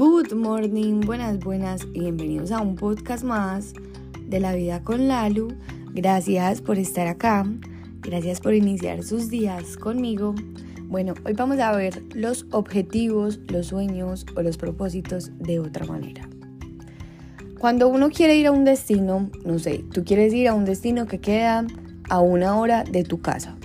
Good 0.00 0.32
morning, 0.32 1.00
buenas, 1.00 1.38
buenas 1.40 1.86
y 1.92 2.00
bienvenidos 2.00 2.52
a 2.52 2.62
un 2.62 2.74
podcast 2.74 3.22
más 3.22 3.74
de 4.18 4.40
la 4.40 4.54
vida 4.54 4.82
con 4.82 5.08
Lalu. 5.08 5.48
Gracias 5.92 6.62
por 6.62 6.78
estar 6.78 7.06
acá, 7.06 7.44
gracias 8.00 8.40
por 8.40 8.54
iniciar 8.54 9.02
sus 9.02 9.28
días 9.28 9.76
conmigo. 9.76 10.34
Bueno, 10.84 11.12
hoy 11.26 11.34
vamos 11.34 11.58
a 11.58 11.72
ver 11.72 12.02
los 12.14 12.46
objetivos, 12.50 13.40
los 13.48 13.66
sueños 13.66 14.24
o 14.34 14.40
los 14.40 14.56
propósitos 14.56 15.32
de 15.36 15.60
otra 15.60 15.84
manera. 15.84 16.26
Cuando 17.58 17.86
uno 17.88 18.08
quiere 18.08 18.36
ir 18.36 18.46
a 18.46 18.52
un 18.52 18.64
destino, 18.64 19.28
no 19.44 19.58
sé, 19.58 19.84
tú 19.92 20.02
quieres 20.02 20.32
ir 20.32 20.48
a 20.48 20.54
un 20.54 20.64
destino 20.64 21.04
que 21.06 21.20
queda 21.20 21.66
a 22.08 22.20
una 22.20 22.58
hora 22.58 22.84
de 22.84 23.04
tu 23.04 23.20
casa. 23.20 23.58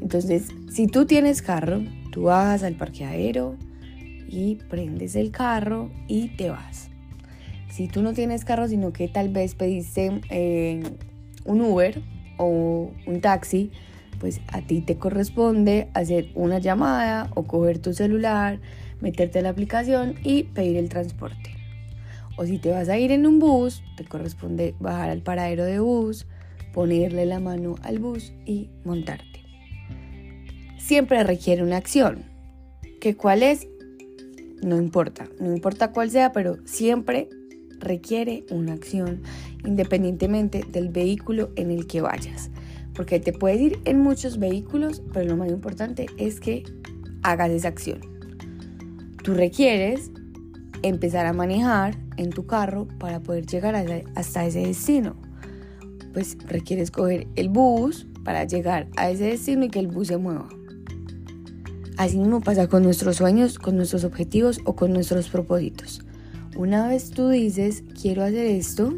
Entonces, 0.00 0.48
si 0.68 0.88
tú 0.88 1.06
tienes 1.06 1.42
carro, 1.42 1.80
tú 2.10 2.22
vas 2.22 2.64
al 2.64 2.74
parqueadero, 2.74 3.54
y 4.30 4.56
prendes 4.68 5.16
el 5.16 5.32
carro 5.32 5.90
y 6.06 6.28
te 6.36 6.50
vas. 6.50 6.88
Si 7.68 7.88
tú 7.88 8.02
no 8.02 8.14
tienes 8.14 8.44
carro, 8.44 8.68
sino 8.68 8.92
que 8.92 9.08
tal 9.08 9.28
vez 9.28 9.54
pediste 9.54 10.20
eh, 10.30 10.82
un 11.44 11.60
Uber 11.60 12.00
o 12.36 12.90
un 13.06 13.20
taxi, 13.20 13.70
pues 14.18 14.40
a 14.48 14.60
ti 14.60 14.80
te 14.80 14.96
corresponde 14.96 15.88
hacer 15.94 16.30
una 16.34 16.58
llamada 16.58 17.30
o 17.34 17.44
coger 17.44 17.78
tu 17.78 17.92
celular, 17.92 18.60
meterte 19.00 19.38
a 19.38 19.42
la 19.42 19.48
aplicación 19.50 20.14
y 20.22 20.44
pedir 20.44 20.76
el 20.76 20.88
transporte. 20.88 21.56
O 22.36 22.44
si 22.44 22.58
te 22.58 22.70
vas 22.70 22.88
a 22.88 22.98
ir 22.98 23.12
en 23.12 23.26
un 23.26 23.38
bus, 23.38 23.82
te 23.96 24.04
corresponde 24.04 24.74
bajar 24.78 25.10
al 25.10 25.22
paradero 25.22 25.64
de 25.64 25.80
bus, 25.80 26.26
ponerle 26.72 27.26
la 27.26 27.40
mano 27.40 27.76
al 27.82 27.98
bus 27.98 28.32
y 28.46 28.70
montarte. 28.84 29.26
Siempre 30.78 31.22
requiere 31.24 31.62
una 31.62 31.76
acción. 31.76 32.24
¿Qué 33.00 33.16
cuál 33.16 33.42
es? 33.42 33.66
No 34.62 34.76
importa, 34.76 35.28
no 35.38 35.54
importa 35.54 35.92
cuál 35.92 36.10
sea, 36.10 36.32
pero 36.32 36.58
siempre 36.64 37.28
requiere 37.78 38.44
una 38.50 38.74
acción 38.74 39.22
independientemente 39.64 40.64
del 40.70 40.90
vehículo 40.90 41.50
en 41.56 41.70
el 41.70 41.86
que 41.86 42.00
vayas. 42.00 42.50
Porque 42.94 43.20
te 43.20 43.32
puedes 43.32 43.60
ir 43.60 43.78
en 43.84 44.00
muchos 44.00 44.38
vehículos, 44.38 45.02
pero 45.12 45.26
lo 45.26 45.36
más 45.36 45.50
importante 45.50 46.06
es 46.18 46.40
que 46.40 46.64
hagas 47.22 47.50
esa 47.50 47.68
acción. 47.68 48.00
Tú 49.22 49.34
requieres 49.34 50.10
empezar 50.82 51.26
a 51.26 51.32
manejar 51.32 51.96
en 52.16 52.30
tu 52.30 52.46
carro 52.46 52.88
para 52.98 53.20
poder 53.20 53.46
llegar 53.46 53.74
hasta 54.14 54.46
ese 54.46 54.60
destino. 54.60 55.16
Pues 56.12 56.36
requieres 56.46 56.90
coger 56.90 57.28
el 57.36 57.48
bus 57.48 58.06
para 58.24 58.44
llegar 58.44 58.88
a 58.96 59.10
ese 59.10 59.24
destino 59.24 59.64
y 59.64 59.68
que 59.68 59.78
el 59.78 59.86
bus 59.86 60.08
se 60.08 60.18
mueva. 60.18 60.48
Así 62.00 62.16
mismo 62.16 62.40
pasa 62.40 62.66
con 62.66 62.82
nuestros 62.82 63.16
sueños, 63.16 63.58
con 63.58 63.76
nuestros 63.76 64.04
objetivos 64.04 64.62
o 64.64 64.74
con 64.74 64.94
nuestros 64.94 65.28
propósitos. 65.28 66.02
Una 66.56 66.88
vez 66.88 67.10
tú 67.10 67.28
dices, 67.28 67.84
quiero 68.00 68.24
hacer 68.24 68.46
esto, 68.46 68.94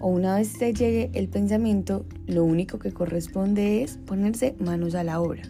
o 0.00 0.08
una 0.08 0.34
vez 0.34 0.58
te 0.58 0.74
llegue 0.74 1.12
el 1.14 1.28
pensamiento, 1.28 2.04
lo 2.26 2.42
único 2.42 2.80
que 2.80 2.90
corresponde 2.90 3.84
es 3.84 3.98
ponerse 3.98 4.56
manos 4.58 4.96
a 4.96 5.04
la 5.04 5.20
obra. 5.20 5.42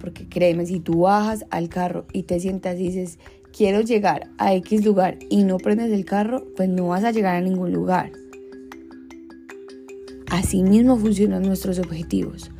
Porque 0.00 0.28
créeme, 0.28 0.66
si 0.66 0.78
tú 0.78 1.00
bajas 1.00 1.44
al 1.50 1.68
carro 1.68 2.06
y 2.12 2.22
te 2.22 2.38
sientas 2.38 2.76
y 2.78 2.90
dices, 2.90 3.18
quiero 3.52 3.80
llegar 3.80 4.30
a 4.38 4.54
X 4.54 4.84
lugar 4.84 5.18
y 5.28 5.42
no 5.42 5.56
prendes 5.56 5.90
el 5.90 6.04
carro, 6.04 6.46
pues 6.56 6.68
no 6.68 6.86
vas 6.86 7.02
a 7.02 7.10
llegar 7.10 7.34
a 7.34 7.40
ningún 7.40 7.72
lugar. 7.72 8.12
Así 10.30 10.62
mismo 10.62 10.96
funcionan 10.96 11.42
nuestros 11.42 11.80
objetivos. 11.80 12.52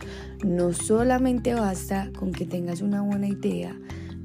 No 0.45 0.73
solamente 0.73 1.55
basta 1.55 2.11
con 2.19 2.33
que 2.33 2.45
tengas 2.45 2.83
una 2.83 3.01
buena 3.01 3.29
idea, 3.29 3.75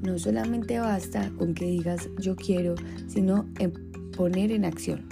no 0.02 0.20
solamente 0.20 0.80
basta 0.80 1.32
con 1.38 1.54
que 1.54 1.66
digas 1.66 2.10
yo 2.20 2.36
quiero, 2.36 2.76
sino 3.08 3.48
en 3.60 3.72
poner 4.12 4.52
en 4.52 4.66
acción. 4.66 5.08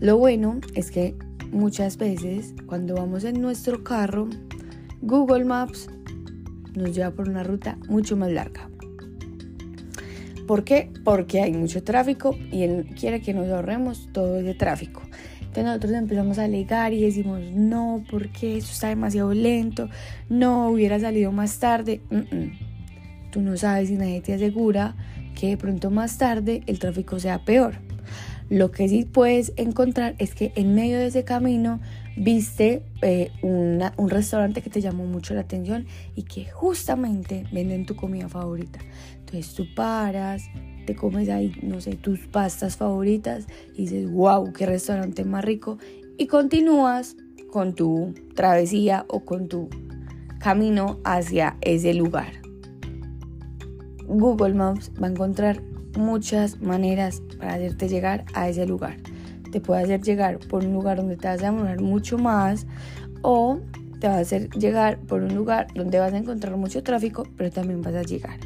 Lo 0.00 0.16
bueno 0.18 0.60
es 0.74 0.90
que 0.90 1.16
muchas 1.50 1.96
veces 1.96 2.54
cuando 2.66 2.94
vamos 2.94 3.24
en 3.24 3.40
nuestro 3.40 3.82
carro, 3.82 4.28
Google 5.02 5.44
Maps 5.44 5.88
nos 6.74 6.94
lleva 6.94 7.10
por 7.10 7.28
una 7.28 7.42
ruta 7.42 7.78
mucho 7.88 8.16
más 8.16 8.30
larga. 8.30 8.68
¿Por 10.46 10.62
qué? 10.62 10.92
Porque 11.04 11.40
hay 11.40 11.52
mucho 11.52 11.82
tráfico 11.82 12.36
y 12.52 12.62
él 12.62 12.94
quiere 12.98 13.20
que 13.20 13.34
nos 13.34 13.48
ahorremos 13.48 14.08
todo 14.12 14.38
ese 14.38 14.54
tráfico 14.54 15.02
nosotros 15.62 15.92
empezamos 15.92 16.38
a 16.38 16.44
alegar 16.44 16.92
y 16.92 17.02
decimos, 17.02 17.40
no, 17.52 18.04
porque 18.10 18.56
eso 18.56 18.72
está 18.72 18.88
demasiado 18.88 19.32
lento, 19.34 19.88
no, 20.28 20.68
hubiera 20.70 20.98
salido 20.98 21.32
más 21.32 21.58
tarde. 21.58 22.00
Tú 23.30 23.40
no 23.40 23.56
sabes 23.56 23.88
si 23.88 23.94
nadie 23.94 24.20
te 24.20 24.34
asegura 24.34 24.96
que 25.34 25.48
de 25.48 25.56
pronto 25.56 25.90
más 25.90 26.18
tarde 26.18 26.62
el 26.66 26.78
tráfico 26.78 27.18
sea 27.18 27.44
peor. 27.44 27.74
Lo 28.48 28.70
que 28.70 28.88
sí 28.88 29.04
puedes 29.04 29.52
encontrar 29.56 30.14
es 30.18 30.34
que 30.34 30.52
en 30.54 30.74
medio 30.74 30.98
de 30.98 31.06
ese 31.06 31.24
camino 31.24 31.80
viste 32.16 32.82
eh, 33.02 33.30
un 33.42 34.10
restaurante 34.10 34.62
que 34.62 34.70
te 34.70 34.80
llamó 34.80 35.04
mucho 35.04 35.34
la 35.34 35.40
atención 35.40 35.86
y 36.14 36.22
que 36.22 36.46
justamente 36.46 37.44
venden 37.52 37.86
tu 37.86 37.96
comida 37.96 38.28
favorita. 38.28 38.78
Entonces 39.18 39.52
tú 39.54 39.66
paras, 39.74 40.44
te 40.86 40.94
comes 40.94 41.28
ahí, 41.28 41.52
no 41.62 41.80
sé, 41.80 41.96
tus 41.96 42.20
pastas 42.28 42.76
favoritas 42.76 43.46
dices, 43.76 44.10
wow, 44.10 44.52
qué 44.52 44.64
restaurante 44.64 45.24
más 45.24 45.44
rico. 45.44 45.78
Y 46.16 46.28
continúas 46.28 47.16
con 47.50 47.74
tu 47.74 48.14
travesía 48.34 49.04
o 49.08 49.20
con 49.24 49.48
tu 49.48 49.68
camino 50.38 50.98
hacia 51.04 51.56
ese 51.60 51.92
lugar. 51.92 52.32
Google 54.06 54.54
Maps 54.54 54.92
va 55.02 55.08
a 55.08 55.10
encontrar 55.10 55.62
muchas 55.98 56.60
maneras 56.60 57.22
para 57.38 57.54
hacerte 57.54 57.88
llegar 57.88 58.24
a 58.34 58.48
ese 58.48 58.66
lugar. 58.66 58.96
Te 59.50 59.60
puede 59.60 59.82
hacer 59.82 60.02
llegar 60.02 60.38
por 60.38 60.64
un 60.64 60.72
lugar 60.72 60.98
donde 60.98 61.16
te 61.16 61.28
vas 61.28 61.42
a 61.42 61.46
demorar 61.46 61.80
mucho 61.80 62.18
más 62.18 62.66
o 63.22 63.60
te 64.00 64.08
va 64.08 64.16
a 64.16 64.20
hacer 64.20 64.50
llegar 64.50 64.98
por 65.00 65.22
un 65.22 65.34
lugar 65.34 65.66
donde 65.74 65.98
vas 65.98 66.12
a 66.12 66.18
encontrar 66.18 66.56
mucho 66.56 66.82
tráfico, 66.82 67.26
pero 67.36 67.50
también 67.50 67.82
vas 67.82 67.94
a 67.94 68.02
llegar. 68.02 68.38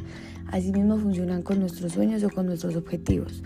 Así 0.47 0.71
mismo 0.71 0.97
funcionan 0.97 1.41
con 1.41 1.59
nuestros 1.59 1.93
sueños 1.93 2.23
o 2.23 2.29
con 2.29 2.45
nuestros 2.45 2.75
objetivos. 2.75 3.43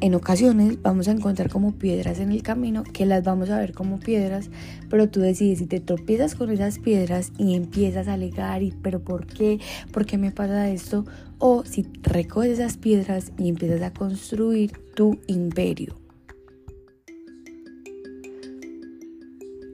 En 0.00 0.14
ocasiones 0.14 0.80
vamos 0.82 1.08
a 1.08 1.12
encontrar 1.12 1.48
como 1.48 1.72
piedras 1.72 2.20
en 2.20 2.32
el 2.32 2.42
camino 2.42 2.84
que 2.84 3.06
las 3.06 3.24
vamos 3.24 3.48
a 3.48 3.58
ver 3.58 3.72
como 3.72 3.98
piedras, 3.98 4.50
pero 4.90 5.08
tú 5.08 5.20
decides 5.20 5.58
si 5.58 5.66
te 5.66 5.80
tropiezas 5.80 6.34
con 6.34 6.50
esas 6.50 6.78
piedras 6.78 7.32
y 7.38 7.54
empiezas 7.54 8.06
a 8.08 8.14
alegar 8.14 8.62
y 8.62 8.72
pero 8.82 9.00
¿por 9.00 9.26
qué? 9.26 9.58
¿Por 9.90 10.04
qué 10.04 10.18
me 10.18 10.32
pasa 10.32 10.70
esto? 10.70 11.06
O 11.38 11.64
si 11.64 11.86
recoges 12.02 12.52
esas 12.52 12.76
piedras 12.76 13.32
y 13.38 13.48
empiezas 13.48 13.80
a 13.80 13.92
construir 13.92 14.72
tu 14.94 15.18
imperio. 15.26 15.96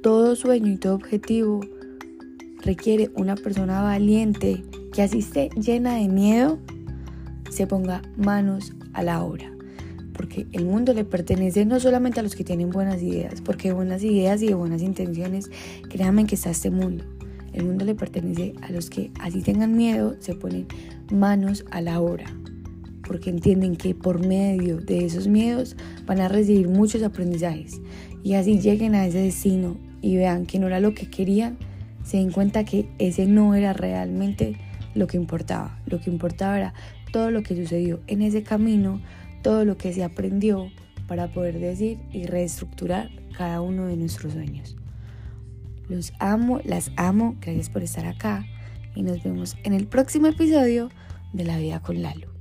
Todo 0.03 0.37
sueño 0.37 0.73
y 0.73 0.77
todo 0.77 0.95
objetivo 0.95 1.61
requiere 2.63 3.11
una 3.17 3.35
persona 3.35 3.83
valiente 3.83 4.63
que 4.97 5.03
así 5.03 5.19
esté 5.19 5.51
llena 5.61 5.97
de 5.97 6.09
miedo, 6.09 6.59
se 7.51 7.67
ponga 7.67 8.01
manos 8.17 8.73
a 8.95 9.03
la 9.03 9.23
obra. 9.23 9.53
Porque 10.15 10.47
el 10.53 10.65
mundo 10.65 10.95
le 10.95 11.05
pertenece 11.05 11.67
no 11.67 11.79
solamente 11.81 12.21
a 12.21 12.23
los 12.23 12.35
que 12.35 12.45
tienen 12.45 12.71
buenas 12.71 13.03
ideas, 13.03 13.43
porque 13.43 13.69
de 13.69 13.75
buenas 13.75 14.03
ideas 14.03 14.41
y 14.41 14.47
de 14.47 14.55
buenas 14.55 14.81
intenciones, 14.81 15.51
créanme 15.91 16.25
que 16.25 16.37
está 16.37 16.49
este 16.49 16.71
mundo. 16.71 17.05
El 17.53 17.67
mundo 17.67 17.85
le 17.85 17.95
pertenece 17.95 18.55
a 18.63 18.73
los 18.73 18.89
que 18.89 19.11
así 19.21 19.43
tengan 19.43 19.77
miedo, 19.77 20.17
se 20.21 20.35
ponen 20.35 20.67
manos 21.13 21.67
a 21.71 21.83
la 21.83 22.01
obra. 22.01 22.35
Porque 23.07 23.29
entienden 23.29 23.77
que 23.77 23.95
por 23.95 24.27
medio 24.27 24.79
de 24.79 25.05
esos 25.05 25.29
miedos 25.29 25.77
van 26.07 26.23
a 26.23 26.29
recibir 26.29 26.71
muchos 26.71 27.03
aprendizajes. 27.03 27.83
Y 28.23 28.33
así 28.33 28.61
lleguen 28.61 28.95
a 28.95 29.05
ese 29.05 29.19
destino 29.19 29.77
y 30.01 30.17
vean 30.17 30.47
que 30.47 30.59
no 30.59 30.69
era 30.69 30.81
lo 30.81 30.95
que 30.95 31.11
querían, 31.11 31.59
se 32.03 32.17
den 32.17 32.31
cuenta 32.31 32.65
que 32.65 32.89
ese 32.99 33.27
no 33.27 33.55
era 33.55 33.75
realmente 33.75 34.57
lo 34.97 35.07
que 35.07 35.17
importaba. 35.17 35.79
Lo 35.87 36.01
que 36.01 36.11
importaba 36.11 36.59
era 36.59 36.75
todo 37.13 37.31
lo 37.31 37.43
que 37.43 37.55
sucedió 37.55 38.01
en 38.07 38.23
ese 38.23 38.43
camino, 38.43 39.01
todo 39.43 39.65
lo 39.65 39.77
que 39.77 39.93
se 39.93 40.03
aprendió 40.03 40.71
para 41.07 41.29
poder 41.29 41.61
decir 41.61 41.99
y 42.13 42.27
reestructurar 42.27 43.11
cada 43.37 43.61
uno 43.61 43.87
de 43.87 43.97
nuestros 43.97 44.33
sueños. 44.33 44.77
Los 45.89 46.13
amo, 46.19 46.61
las 46.65 46.91
amo, 46.97 47.37
gracias 47.41 47.71
por 47.71 47.83
estar 47.83 48.07
acá 48.07 48.45
y 48.95 49.03
nos 49.03 49.23
vemos 49.23 49.57
en 49.63 49.73
el 49.73 49.87
próximo 49.87 50.27
episodio 50.27 50.91
de 51.33 51.45
La 51.45 51.59
Vida 51.59 51.81
con 51.81 52.03
Lalo. 52.03 52.36